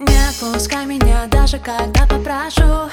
[0.00, 2.87] Не отпускай меня даже когда попрошу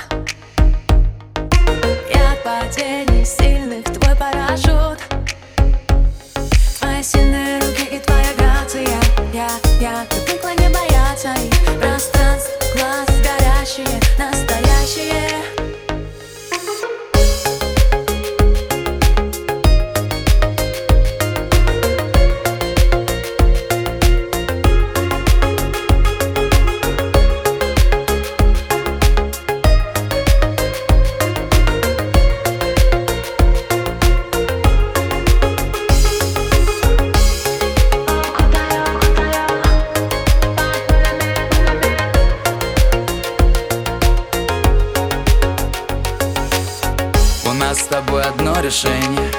[47.75, 49.31] нас с тобой одно решение.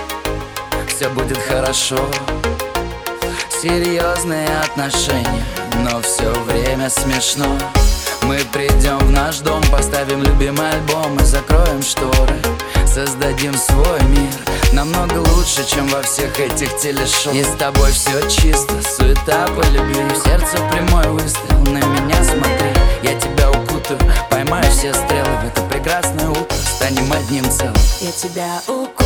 [0.89, 1.99] Все будет хорошо.
[3.63, 5.45] Серьезные отношения
[5.83, 7.59] Но все время смешно.
[8.23, 12.37] Мы придем в наш дом Поставим любимый альбом И закроем шторы.
[12.87, 17.33] Создадим свой мир Намного лучше, чем во всех этих телешоу.
[17.33, 20.03] И с тобой все чисто, суета по любви.
[20.13, 20.59] В сердце
[26.87, 27.75] станем одним целым.
[28.01, 29.06] Я тебя укутаю